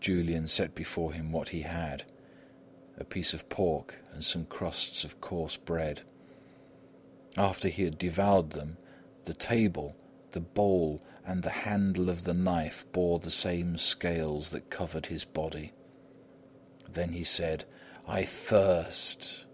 [0.00, 2.04] Julian set before him what he had,
[2.96, 6.02] a piece of pork and some crusts of coarse bread.
[7.36, 8.76] After he had devoured them,
[9.24, 9.96] the table,
[10.30, 15.24] the bowl, and the handle of the knife bore the same scales that covered his
[15.24, 15.72] body.
[16.88, 17.64] Then he said:
[18.06, 19.44] "I thirst!"